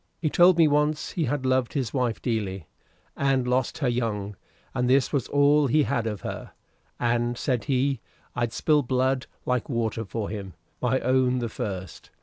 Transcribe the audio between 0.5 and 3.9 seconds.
me once he had loved his wife dearly, and lost her